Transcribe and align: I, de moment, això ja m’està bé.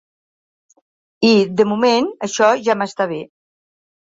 I, 1.29 1.29
de 1.61 1.67
moment, 1.73 2.09
això 2.29 2.51
ja 2.69 2.77
m’està 2.81 3.09
bé. 3.13 3.21